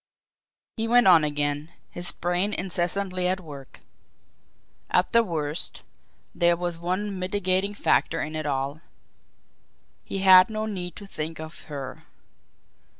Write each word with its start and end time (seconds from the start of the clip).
He 0.77 0.87
went 0.87 1.05
on 1.05 1.23
again 1.23 1.69
his 1.91 2.11
brain 2.11 2.53
incessantly 2.55 3.27
at 3.27 3.39
work. 3.39 3.81
At 4.89 5.11
the 5.11 5.23
worst, 5.23 5.83
there 6.33 6.57
was 6.57 6.79
one 6.79 7.19
mitigating 7.19 7.75
factor 7.75 8.19
in 8.19 8.35
it 8.35 8.47
all. 8.47 8.81
He 10.03 10.17
had 10.25 10.49
no 10.49 10.65
need 10.65 10.95
to 10.95 11.05
think 11.05 11.39
of 11.39 11.65
her. 11.65 11.99